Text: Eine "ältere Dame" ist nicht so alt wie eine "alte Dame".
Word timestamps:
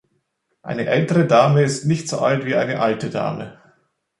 Eine 0.63 0.87
"ältere 0.87 1.27
Dame" 1.27 1.61
ist 1.61 1.85
nicht 1.85 2.09
so 2.09 2.17
alt 2.17 2.43
wie 2.43 2.55
eine 2.55 2.79
"alte 2.79 3.11
Dame". 3.11 3.61